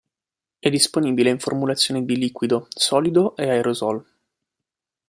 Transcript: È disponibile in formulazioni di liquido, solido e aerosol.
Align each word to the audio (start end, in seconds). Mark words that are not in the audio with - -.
È 0.57 0.67
disponibile 0.71 1.29
in 1.29 1.37
formulazioni 1.37 2.03
di 2.05 2.17
liquido, 2.17 2.65
solido 2.71 3.35
e 3.35 3.47
aerosol. 3.47 4.03